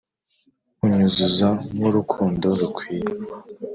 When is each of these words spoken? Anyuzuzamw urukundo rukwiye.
Anyuzuzamw 0.85 1.79
urukundo 1.89 2.47
rukwiye. 2.59 3.09